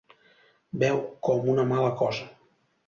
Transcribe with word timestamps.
Beu 0.85 0.97
com 1.29 1.53
una 1.55 1.67
mala 1.75 1.95
cosa. 2.05 2.29